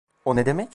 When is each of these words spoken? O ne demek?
O 0.25 0.35
ne 0.35 0.45
demek? 0.45 0.69